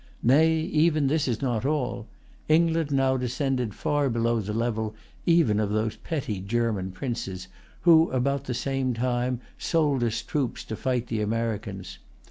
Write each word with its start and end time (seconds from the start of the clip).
Nay, 0.23 0.53
even 0.61 1.05
this 1.05 1.27
is 1.27 1.43
not 1.43 1.63
all. 1.63 2.07
England 2.49 2.89
now 2.91 3.17
descended 3.17 3.75
far 3.75 4.09
below 4.09 4.39
the 4.41 4.51
level 4.51 4.95
even 5.27 5.59
of 5.59 5.69
those 5.69 5.95
petty 5.97 6.39
German 6.39 6.89
princes 6.91 7.47
who, 7.81 8.09
about 8.09 8.45
the 8.45 8.55
same 8.55 8.95
time, 8.95 9.41
sold 9.59 10.03
us 10.03 10.23
troops 10.23 10.63
to 10.63 10.75
fight 10.75 11.05
the 11.05 11.21
Americans. 11.21 11.99